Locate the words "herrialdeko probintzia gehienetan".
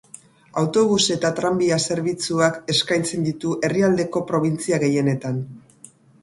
3.69-5.39